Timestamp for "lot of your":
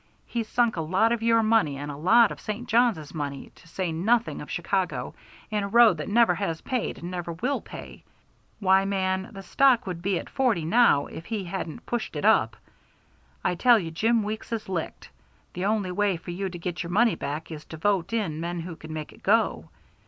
0.81-1.43